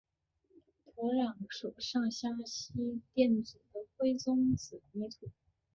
[0.95, 2.73] 土壤属上沙溪
[3.13, 5.29] 庙组的灰棕紫泥土。